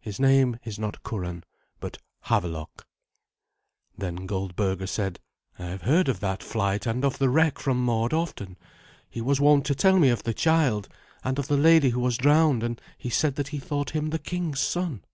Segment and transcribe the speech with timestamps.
[0.00, 1.44] His name is not Curan,
[1.80, 2.86] but Havelok."
[3.96, 5.18] Then Goldberga said,
[5.58, 8.58] "I have heard of that flight and of the wreck from Mord often.
[9.08, 10.90] He was wont to tell me of the child,
[11.24, 14.18] and of the lady who was drowned, and he said that he thought him the
[14.18, 15.06] king's son."